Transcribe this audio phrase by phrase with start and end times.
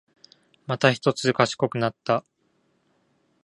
[0.65, 2.25] またひとつ賢くなった